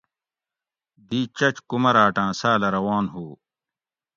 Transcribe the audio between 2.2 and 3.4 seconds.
ساۤلہ روان ہُو